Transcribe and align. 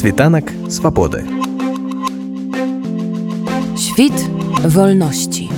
Світанак 0.00 0.44
свабоды. 0.70 1.26
Świt 3.76 4.16
wolności. 4.64 5.50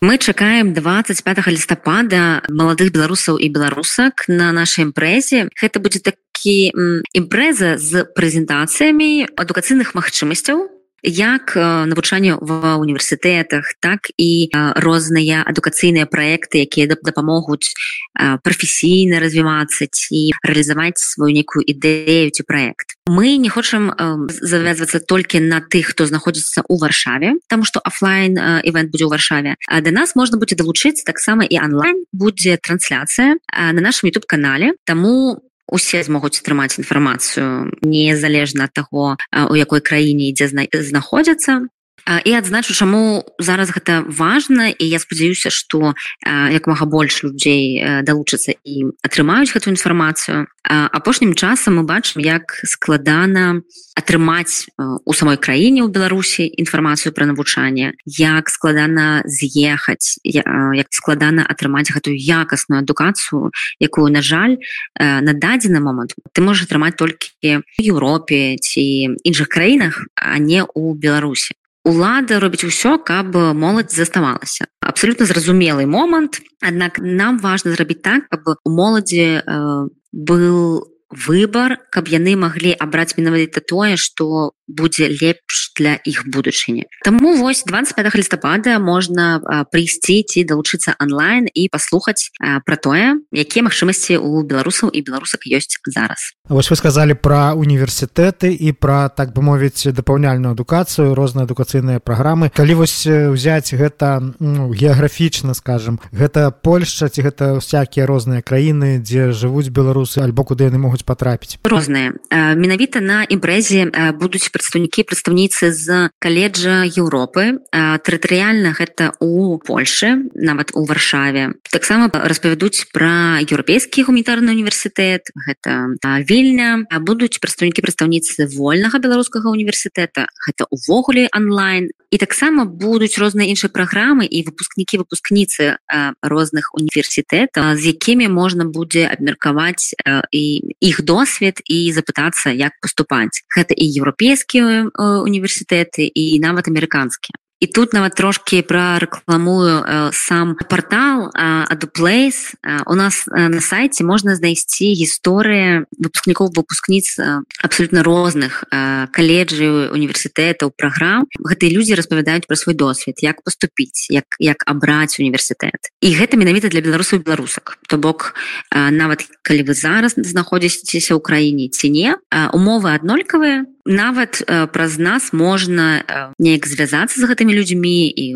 Мы 0.00 0.18
чакаем 0.18 0.74
25 0.74 1.46
лістапада 1.46 2.42
маладых 2.50 2.90
беларусаў 2.90 3.38
і 3.38 3.46
беларусак 3.54 4.26
на 4.26 4.50
нашай 4.50 4.90
імпрэзе. 4.90 5.46
Гэта 5.54 5.78
будзе 5.78 6.02
такі 6.02 6.74
імпрэза 7.14 7.78
з 7.78 8.02
прэзентацыямі 8.10 9.30
адукацыйных 9.38 9.94
магчымасцяў 9.94 10.79
як 11.02 11.56
навучанне 11.56 12.36
ва 12.40 12.76
універсітэтах 12.76 13.74
так 13.80 14.10
і 14.16 14.50
розныя 14.76 15.42
адукацыйныя 15.46 16.06
праекты 16.06 16.64
якія 16.64 16.86
дапамогуць 16.90 17.72
прафесійна 18.14 19.20
развівацца 19.20 19.88
ці 19.90 20.36
рэалізаваць 20.44 21.00
сваю 21.00 21.32
нейкую 21.34 21.64
ідэю 21.64 22.30
ці 22.30 22.42
праект. 22.44 22.96
Мы 23.08 23.36
не 23.36 23.48
хочам 23.48 23.90
завязвацца 24.28 25.00
толькі 25.00 25.40
на 25.40 25.60
тых 25.60 25.92
хто 25.92 26.06
знаходзіцца 26.06 26.62
ў 26.62 26.74
варшаве 26.78 27.34
там 27.48 27.64
што 27.64 27.80
офлайн 27.84 28.62
івент 28.62 28.92
будзе 28.92 29.08
ў 29.08 29.10
варшаве. 29.10 29.56
А 29.66 29.80
да 29.80 29.90
нас 29.90 30.14
можна 30.14 30.38
будзе 30.38 30.56
далучыць 30.56 31.02
таксама 31.02 31.44
і 31.44 31.58
онлайн. 31.58 32.04
Будзе 32.12 32.56
трансляцыя 32.56 33.36
на 33.50 33.80
нашем 33.80 34.08
youtube 34.08 34.26
канале. 34.26 34.74
Таму 34.84 35.42
усе 35.70 36.02
змогуць 36.02 36.38
атрымаць 36.42 36.78
інфармацыю 36.78 37.70
незалежна 37.82 38.68
ад 38.68 38.72
таго 38.74 39.16
у 39.48 39.54
якой 39.54 39.80
краіне 39.80 40.30
ідзе 40.30 40.50
знаходзяцца 40.90 41.66
і 42.06 42.30
адзначу 42.34 42.74
чаму 42.74 43.24
зараз 43.38 43.70
гэта 43.70 44.04
важна 44.06 44.70
і 44.70 44.84
я 44.84 44.98
спадзяюся 44.98 45.50
што 45.50 45.94
як 46.26 46.66
мага 46.66 46.86
больш 46.86 47.22
людзей 47.22 48.02
далучацца 48.02 48.54
і 48.64 48.92
атрымаюць 49.02 49.52
гэтую 49.52 49.74
інфармацыю. 49.76 50.46
Апошнім 50.64 51.34
часам 51.34 51.80
мы 51.80 51.82
бачым 51.84 52.22
як 52.22 52.60
складана 52.64 53.62
атрымаць 54.00 54.68
у 55.04 55.12
самой 55.12 55.36
краіне 55.36 55.84
ў 55.84 55.92
беларусі 55.92 56.46
інфармацыю 56.48 57.12
пра 57.12 57.26
навучанне 57.28 57.92
як 58.06 58.48
складана 58.48 59.22
з'ехаць 59.24 60.20
як 60.24 60.88
складана 60.94 61.44
атрымаць 61.44 61.90
гэтую 61.92 62.16
якасную 62.16 62.80
адукацыю 62.80 63.50
якую 63.80 64.08
на 64.08 64.22
жаль 64.22 64.56
на 64.98 65.32
дадзены 65.32 65.80
момант 65.80 66.16
ты 66.32 66.40
можаш 66.40 66.68
атрымаць 66.68 66.96
толькі 66.96 67.64
Еўропе 67.80 68.56
ці 68.60 68.84
іншых 69.24 69.48
краінах 69.48 70.06
а 70.16 70.38
не 70.38 70.64
ў 70.64 70.96
беларусі 70.96 71.59
лада 71.90 72.40
робіць 72.40 72.64
усё 72.64 72.98
каб 72.98 73.34
моладзь 73.34 73.96
заставалася. 73.96 74.66
Абсолютно 74.80 75.26
зразумелый 75.26 75.86
момант 75.86 76.40
аднак 76.60 76.98
нам 76.98 77.38
важно 77.38 77.72
зрабіць 77.72 78.02
так 78.02 78.28
каб 78.28 78.56
у 78.64 78.70
моладзі 78.70 79.42
э, 79.42 79.88
был 80.12 80.86
выбор 81.10 81.78
каб 81.90 82.06
яны 82.06 82.36
маглі 82.36 82.70
абраць 82.78 83.18
менавіта 83.18 83.60
тое 83.60 83.96
что 83.96 84.54
будзе 84.76 85.10
лепш 85.10 85.72
для 85.76 85.98
іх 86.04 86.26
будучыні 86.26 86.86
Таму 87.04 87.36
вось 87.36 87.64
25 87.66 88.14
лістапада 88.14 88.78
можна 88.78 89.40
прыйсці 89.72 90.22
ці 90.22 90.44
далучыцца 90.44 90.94
онлайн 91.00 91.48
і 91.52 91.68
паслухаць 91.72 92.30
пра 92.38 92.76
тое 92.76 93.18
якія 93.32 93.66
магчымасці 93.66 94.20
у 94.20 94.42
беларусаў 94.42 94.90
і 94.92 95.00
беларусак 95.02 95.46
ёсць 95.46 95.80
зараз. 95.86 96.34
Вось 96.48 96.70
вы 96.70 96.76
сказали 96.76 97.14
про 97.14 97.54
універсітэты 97.54 98.52
і 98.52 98.72
про 98.72 99.08
так 99.08 99.32
бы 99.32 99.42
мовіць 99.42 99.86
дапаўняльную 99.90 100.52
адукацыю 100.52 101.14
розныя 101.14 101.46
адукацыйныя 101.46 102.00
праграмы. 102.00 102.50
Калі 102.54 102.74
вось 102.82 103.06
взять 103.06 103.72
гэта 103.74 104.34
ну, 104.38 104.72
геаграфічна 104.72 105.54
скажем 105.54 106.00
гэта 106.12 106.50
Польша 106.50 107.08
ці 107.08 107.22
гэта 107.22 107.58
всякие 107.60 108.06
розныя 108.06 108.42
краіны 108.42 108.98
дзе 108.98 109.32
жывуць 109.32 109.70
беларусы 109.70 110.20
альбо 110.20 110.44
куды 110.44 110.68
яны 110.68 110.78
могуць 110.78 111.06
потрапіць 111.06 111.58
розныя. 111.64 112.14
Менавіта 112.30 113.00
на 113.00 113.24
імпрэзе 113.24 114.14
будуць 114.18 114.50
прадстаўнікі 114.60 115.08
прадстаўніцы 115.08 115.72
з 115.72 116.12
каледжа 116.20 116.84
Еўропы 116.84 117.64
тэрытарыяльна 117.72 118.76
гэта 118.76 119.16
у 119.24 119.56
Польше 119.56 120.28
нават 120.36 120.76
у 120.76 120.84
варшаве. 120.84 121.56
Таксама 121.72 122.12
распавядуць 122.12 122.92
пра 122.92 123.40
еўрапейскі 123.40 124.04
гуманітарны 124.04 124.52
універсітэт 124.52 125.32
гэта 125.32 125.96
вільня. 126.28 126.84
Будуць 127.00 127.40
прадстаўнікі 127.40 127.80
прадстаўніцы 127.80 128.52
вольнага 128.52 129.00
беларускага 129.00 129.48
універсітэта 129.48 130.28
гэта 130.28 130.68
увогуле 130.68 131.32
онлайн 131.32 131.88
і 132.10 132.16
таксама 132.18 132.64
будуць 132.64 133.18
розныя 133.18 133.48
іншыя 133.50 133.70
праграмы 133.72 134.26
і 134.26 134.44
выпускнікі 134.44 135.02
выпускніцы 135.02 135.80
розных 136.22 136.70
універсітэтаў 136.74 137.74
з 137.80 137.96
якімі 137.96 138.28
можна 138.28 138.68
будзе 138.68 139.06
абмеркаваць 139.08 139.94
і 140.30 140.44
іх 140.78 141.02
досвед 141.02 141.62
і 141.64 141.90
запытацца 141.90 142.54
як 142.54 142.76
паступаць. 142.82 143.42
Гэта 143.50 143.74
і 143.74 143.86
еўрапейскі 143.98 144.50
беларускія 144.50 144.90
універсітэты 144.98 146.10
і 146.14 146.38
нават 146.40 146.68
амерыканскія 146.68 147.36
і 147.60 147.66
тут 147.66 147.92
нават 147.92 148.14
трошки 148.16 148.62
прарэкламую 148.64 149.84
э, 149.84 150.10
сам 150.12 150.56
портал 150.56 151.28
адуплейс 151.34 152.56
э, 152.64 152.80
у 152.86 152.94
нас 152.94 153.28
э, 153.28 153.48
на 153.48 153.60
сайте 153.60 154.02
можна 154.04 154.34
знайсці 154.34 154.96
гісторыя 154.96 155.84
выпускнікоў 156.00 156.56
выпускніц 156.56 157.20
э, 157.20 157.44
абсолютно 157.60 158.02
розных 158.02 158.64
э, 158.72 159.06
каледжы 159.12 159.92
універсітэтаў 159.92 160.72
праграм 160.72 161.28
гэтыя 161.36 161.68
людзі 161.68 162.00
распавядаюць 162.00 162.48
пра 162.48 162.56
свой 162.56 162.74
досвед 162.74 163.20
як 163.20 163.44
поступіць 163.44 164.08
як 164.08 164.24
як 164.40 164.64
абраць 164.64 165.20
універсітэт 165.20 165.92
і 166.00 166.08
гэта 166.16 166.40
менавіта 166.40 166.72
для 166.72 166.80
беларусаў 166.80 167.20
беларусак 167.20 167.76
то 167.88 168.00
бок 168.00 168.32
э, 168.72 168.88
нават 168.88 169.28
калі 169.44 169.68
вы 169.68 169.76
зараз 169.76 170.16
знаходзіцеся 170.16 171.12
ў 171.12 171.20
краіне 171.20 171.68
ці 171.68 171.92
не 171.92 172.16
э, 172.16 172.48
умовы 172.56 172.96
аднолькавыя 172.96 173.68
нават 173.84 174.42
э, 174.46 174.66
праз 174.66 174.98
нас 174.98 175.32
можна 175.32 176.02
э, 176.02 176.32
неяк 176.38 176.66
звязацца 176.66 177.20
з 177.20 177.24
гэтымі 177.24 177.52
людзьмі 177.54 178.08
і 178.08 178.26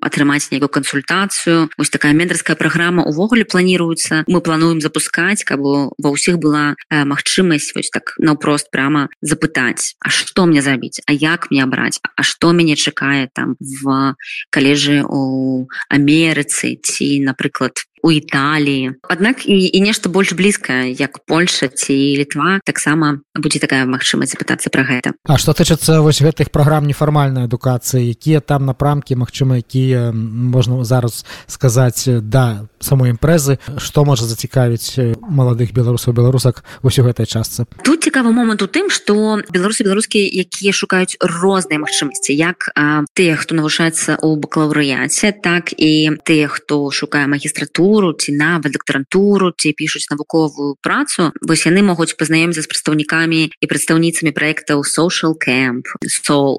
атрымаць 0.00 0.48
нейкую 0.50 0.68
кансультацыю. 0.68 1.68
Ось 1.76 1.90
такая 1.90 2.12
мендарская 2.12 2.56
праграма 2.56 3.04
увогуле 3.04 3.44
планіруецца. 3.44 4.24
Мы 4.26 4.40
плануем 4.40 4.80
запускаць 4.80 5.44
каб 5.44 5.60
ва 5.60 6.08
ўсіх 6.10 6.40
была 6.40 6.74
э, 6.88 7.04
магчымасць 7.04 7.72
вось 7.76 7.90
так 7.90 8.14
наўпрост 8.18 8.70
прямо 8.70 9.08
запытаць 9.20 9.96
А 10.00 10.10
что 10.10 10.46
мне 10.46 10.62
зрабіць 10.62 11.00
А 11.06 11.12
як 11.12 11.50
мне 11.50 11.62
абраць 11.62 12.00
А 12.16 12.22
что 12.22 12.52
мяне 12.52 12.76
чакае 12.76 13.28
там 13.32 13.56
в 13.60 14.14
калежы 14.50 15.04
у 15.04 15.68
Амерыцы 15.88 16.76
ці 16.80 17.20
напрыклад 17.20 17.84
у 18.02 18.12
Італіі 18.12 18.92
Аднак 19.08 19.46
і, 19.46 19.70
і 19.72 19.80
нешта 19.80 20.08
больш 20.08 20.32
блізкае 20.32 20.92
як 20.92 21.18
Польша 21.26 21.68
ці 21.68 21.92
літва 21.92 22.60
таксама 22.64 23.20
будзе 23.36 23.60
такая 23.60 23.84
магчымасць 23.84 24.32
запытацца 24.32 24.72
пра 24.72 24.84
гэта. 24.88 25.12
А 25.28 25.36
што 25.36 25.52
тычыцца 25.52 26.00
вось 26.00 26.22
гэтых 26.24 26.50
праграм 26.50 26.86
нефармальнай 26.88 27.44
адукацыі 27.44 28.08
якія 28.08 28.40
там 28.40 28.64
напрамкі 28.64 29.20
Мачыма 29.20 29.60
якія 29.60 30.12
можна 30.14 30.84
зараз 30.84 31.24
сказаць 31.46 32.08
да 32.08 32.64
самой 32.80 33.12
імпрэзы 33.12 33.58
што 33.76 34.04
можа 34.08 34.24
зацікавіць 34.24 35.20
маладых 35.20 35.76
беларусаў 35.76 36.16
беларусак 36.16 36.64
вось 36.82 36.98
у 36.98 37.04
гэтай 37.04 37.26
частцы? 37.26 37.68
Тут 37.84 38.08
цікавы 38.08 38.32
момант 38.32 38.62
у 38.62 38.68
тым 38.70 38.88
што 38.88 39.44
беларусы 39.52 39.84
беларускія 39.84 40.24
якія 40.24 40.72
шукаюць 40.72 41.20
розныя 41.20 41.80
магчымасці 41.84 42.32
як 42.32 42.72
тыя 43.12 43.36
хто 43.36 43.54
навушаецца 43.54 44.16
ў 44.16 44.40
бакалаўрыяце 44.40 45.36
так 45.44 45.76
і 45.76 46.16
тыя 46.24 46.48
хто 46.48 46.88
шукае 46.90 47.28
магістратуру 47.28 47.89
магістратуру 47.90 48.12
ці 48.12 48.32
нават 48.32 48.72
дактарантуру 48.72 49.52
ці 49.56 49.72
пішуць 49.72 50.10
навуковую 50.10 50.76
працу 50.82 51.32
вось 51.42 51.66
яны 51.66 51.82
могуць 51.82 52.14
пазнаёміцца 52.14 52.62
з 52.62 52.70
прадстаўнікамі 52.70 53.50
і 53.50 53.66
прадстаўніцамі 53.66 54.30
проектаў 54.32 54.84
social 54.86 55.34
camp 55.34 55.86
soul 56.06 56.58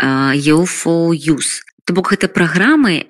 UFO 0.00 1.12
use 1.12 1.62
То 1.88 1.94
бок 1.96 2.12
гэта 2.12 2.28
праграмы 2.28 3.02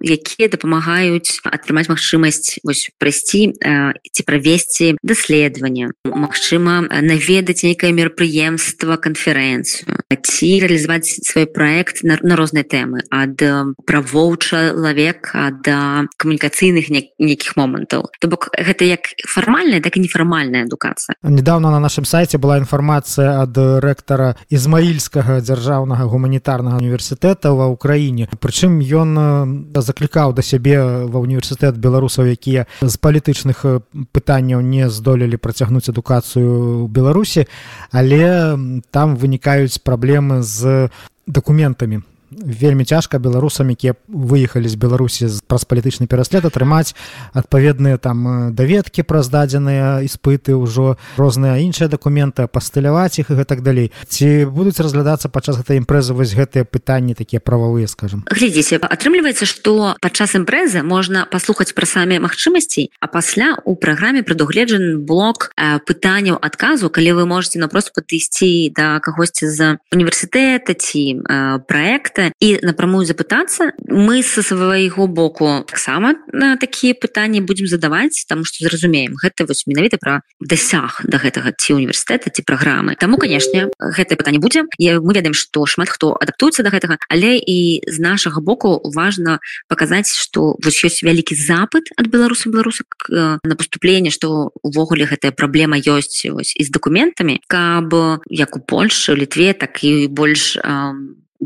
якія 0.00 0.48
дапамагаюць 0.50 1.44
атрымаць 1.44 1.86
магчымасць 1.86 2.58
вось 2.64 2.90
прайсці 2.98 3.52
ці 3.54 4.22
правесці 4.26 4.96
даследаванне 5.06 5.92
Магчыма 6.02 6.82
наведаць 7.04 7.62
нейкае 7.62 7.92
мерапрыемства 7.92 8.96
канферэнцыю 8.96 9.93
ці 10.10 10.60
реалізаваць 10.60 11.06
свой 11.24 11.46
проект 11.46 12.02
на, 12.04 12.18
на 12.22 12.36
розныя 12.36 12.64
тэмы. 12.64 13.04
Ад 13.10 13.40
правоў 13.86 14.36
чалавека 14.38 15.50
да 15.64 16.06
камунікацыйных 16.16 16.90
нейкіх 16.90 17.56
момантаў. 17.56 18.10
То 18.20 18.28
бок 18.28 18.50
гэта 18.54 18.84
як 18.84 19.10
фармальная 19.26 19.80
так 19.80 19.96
і 19.96 20.04
нефармальная 20.04 20.64
адукацыя. 20.64 21.16
Недавно 21.22 21.70
на 21.70 21.80
нашым 21.80 22.04
сайце 22.04 22.38
была 22.38 22.58
інфармацыя 22.58 23.42
ад 23.42 23.56
рэктара 23.56 24.36
ізмаільскага 24.48 25.40
дзяржаўнага 25.40 26.04
гуманітарнага 26.04 26.78
універсітэта 26.78 27.52
ва 27.54 27.68
ўкраіне. 27.72 28.28
Прычым 28.40 28.80
ён 28.80 29.72
заклікаў 29.74 30.34
да 30.34 30.42
сябе 30.42 31.06
ва 31.08 31.18
універсітэт 31.20 31.76
беларусаў 31.78 32.30
якія 32.30 32.66
з 32.80 32.94
палітычных 32.96 33.64
пытанняў 34.12 34.60
не 34.60 34.90
здолелі 34.90 35.36
працягнуць 35.36 35.88
адукацыю 35.88 36.86
беларусі. 36.88 37.46
Але 37.90 38.56
там 38.90 39.16
вынікаюць 39.16 39.80
праблемы 39.94 40.42
з 40.42 40.90
дакументамі 41.26 42.02
вельмі 42.42 42.84
цяжка. 42.84 43.18
Беларусам 43.18 43.70
якія 43.70 43.94
выехалі 44.08 44.68
з 44.68 44.76
беларусі 44.76 45.28
праз 45.46 45.64
палітычны 45.64 46.06
пераслед 46.06 46.44
атрымаць 46.44 46.94
адпаведныя 47.32 47.98
там 47.98 48.54
даведкі 48.54 49.02
праз 49.02 49.28
дадзеныя 49.28 50.02
іспыты 50.02 50.56
ўжо 50.58 50.96
розныя 51.16 51.60
іншыя 51.62 51.88
дакументы 51.88 52.46
пастыляваць 52.46 53.18
іх 53.18 53.30
і 53.30 53.38
гэтак 53.38 53.62
далей. 53.62 53.92
Ці 54.08 54.46
будуць 54.50 54.80
разглядацца 54.80 55.28
падчас 55.28 55.58
гэтай 55.60 55.78
імпрэзы 55.80 56.14
вось 56.14 56.34
гэтыя 56.34 56.64
пытанні 56.64 57.14
такія 57.14 57.40
прававыя 57.40 57.86
скажем 57.90 58.24
глядзіце 58.30 58.80
атрымліваецца 58.82 59.46
што 59.46 59.94
падчас 60.00 60.34
імпрэзы 60.38 60.82
можна 60.86 61.26
паслухаць 61.30 61.74
пра 61.76 61.86
самі 61.86 62.20
магчымасці 62.24 62.88
а 63.00 63.06
пасля 63.10 63.54
у 63.64 63.76
праграме 63.76 64.22
прадугледжаны 64.26 64.98
блок 64.98 65.50
пытанняў 65.88 66.38
адказу 66.40 66.90
калі 66.90 67.18
вы 67.20 67.24
можете 67.30 67.58
напрост 67.62 67.94
падысці 67.96 68.72
да 68.76 68.98
кагосьці 69.04 69.50
з 69.50 69.76
універсітэта 69.94 70.74
ці 70.74 71.22
проекта 71.68 72.23
і 72.40 72.58
напрамую 72.62 73.04
запытацца. 73.04 73.72
Мы 73.88 74.22
са 74.22 74.42
свайго 74.42 75.06
боку 75.06 75.64
таксама 75.66 76.14
на 76.32 76.56
такія 76.56 76.94
пытанні 76.94 77.40
будзем 77.40 77.66
задаваць 77.66 78.24
там 78.28 78.44
што 78.44 78.64
зразумеем 78.64 79.14
гэта 79.18 79.46
вось 79.46 79.66
менавіта 79.66 79.98
пра 80.00 80.20
дасяг 80.40 81.02
да 81.04 81.18
гэтага 81.18 81.52
ці 81.56 81.76
універсітэта 81.78 82.30
ці 82.30 82.42
праграмы. 82.42 82.96
Таму 82.96 83.16
канешне 83.16 83.68
гэтае 83.78 84.16
пытанне 84.16 84.38
будзе. 84.38 84.64
Мы 84.78 85.12
ведаем 85.14 85.34
што 85.34 85.66
шмат 85.66 85.88
хто 85.88 86.14
адаптуецца 86.14 86.62
да 86.62 86.70
гэтага 86.70 86.98
але 87.08 87.36
і 87.38 87.82
з 87.86 87.98
нашага 87.98 88.40
боку 88.40 88.80
важна 88.84 89.38
паказаць 89.68 90.12
што 90.14 90.56
вось 90.62 90.80
ёсць 90.84 91.02
вялікі 91.04 91.34
запад 91.34 91.90
ад 91.96 92.08
беларусаў 92.08 92.52
беларусак 92.52 93.08
на 93.42 93.54
поступленне 93.56 94.10
што 94.10 94.52
увогуле 94.62 95.06
гэтая 95.08 95.32
праблема 95.32 95.76
ёсць 95.78 96.26
вось 96.30 96.54
і 96.56 96.62
з 96.64 96.70
дакументамі. 96.70 97.40
Каб 97.48 97.94
як 98.30 98.56
у 98.56 98.60
Польшы 98.60 99.14
літве 99.14 99.52
так 99.52 99.84
і 99.84 100.08
больш 100.08 100.56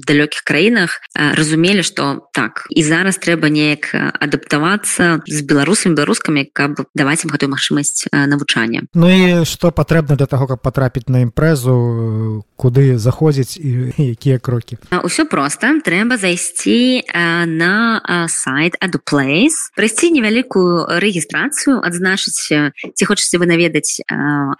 далёкіх 0.04 0.44
краінах 0.44 1.00
разумелі 1.14 1.82
што 1.82 2.28
так 2.32 2.66
і 2.70 2.82
зараз 2.82 3.18
трэба 3.18 3.50
неяк 3.50 3.90
адаптавацца 3.94 5.22
з 5.26 5.38
беларусамі 5.42 5.98
беларускамі 5.98 6.46
каб 6.52 6.78
даваць 6.94 7.24
ім 7.26 7.32
гэтую 7.34 7.50
магчымасць 7.50 8.06
навучання. 8.12 8.86
Ну 8.94 9.08
і 9.10 9.44
што 9.44 9.70
патрэбна 9.74 10.16
для 10.16 10.26
таго 10.26 10.46
каб 10.46 10.62
патрапіць 10.62 11.08
на 11.08 11.26
імпрэзу 11.26 12.44
куды 12.54 12.98
заходзіць 12.98 13.58
і 13.58 13.92
якія 13.98 14.38
крокі? 14.38 14.78
Ўсё 14.90 15.26
просто 15.26 15.80
трэба 15.82 16.16
зайсці 16.16 17.02
на 17.50 18.00
сайт 18.28 18.78
адуплейс 18.80 19.70
прайсці 19.76 20.14
невялікую 20.14 20.86
рэгістрацыю 21.02 21.82
адзначыць 21.82 22.72
ці 22.94 23.02
хочаце 23.04 23.38
вы 23.38 23.46
наведаць 23.50 24.00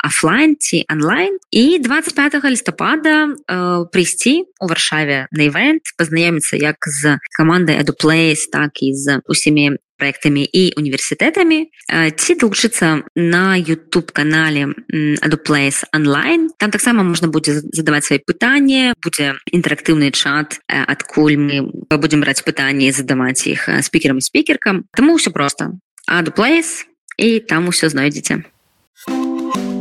офлайн 0.03 0.59
ці 0.59 0.85
онлайн 0.91 1.39
і 1.51 1.79
25 1.79 2.43
лістапада 2.45 3.35
прыйсці 3.93 4.49
у 4.61 4.67
варшаве 4.67 5.28
на 5.33 5.49
івент 5.49 5.83
пазнаёміцца 5.99 6.57
як 6.57 6.77
з 6.87 7.19
камандай 7.37 7.81
адуплейс 7.81 8.49
так 8.49 8.83
і 8.83 8.95
з 8.95 9.21
усімі 9.27 9.79
проектамі 9.99 10.47
і 10.47 10.79
універсітэтамі 10.79 11.67
ці 12.15 12.33
далучыцца 12.39 13.03
на 13.19 13.59
youtube 13.59 14.15
канале 14.15 14.71
adуплейс 15.23 15.83
онлайн 15.91 16.51
там 16.59 16.71
таксама 16.71 17.03
можна 17.03 17.29
будзе 17.29 17.59
задаваць 17.75 18.07
свои 18.07 18.23
пытанні 18.23 18.95
будзе 19.03 19.35
інтэрактыўны 19.51 20.15
чат 20.15 20.63
адкуль 20.69 21.35
мы 21.35 21.67
будзем 21.99 22.21
браць 22.23 22.47
пытанні 22.47 22.93
задаваць 22.93 23.47
іх 23.47 23.69
спікерам 23.83 24.19
і 24.19 24.23
спікеркам. 24.23 24.85
Таму 24.95 25.17
ўсё 25.17 25.31
просто 25.31 25.79
адуплейс 26.07 26.87
і 27.17 27.41
там 27.41 27.69
усё 27.69 27.89
знойдзеце. 27.89 28.45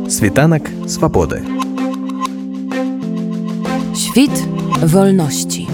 Світанак 0.08 0.68
свабоды. 0.88 1.44
Świt 3.94 4.32
wolności. 4.82 5.66